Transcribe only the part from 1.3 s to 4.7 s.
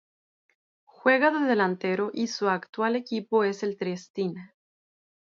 delantero y su actual equipo es el Triestina.